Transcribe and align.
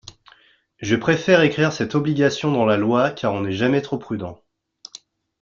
Je 0.79 0.95
préfère 0.95 1.41
écrire 1.41 1.71
cette 1.71 1.93
obligation 1.93 2.51
dans 2.51 2.65
la 2.65 2.75
loi 2.75 3.11
car 3.11 3.33
on 3.35 3.41
n’est 3.41 3.51
jamais 3.51 3.83
trop 3.83 3.99
prudent. 3.99 4.41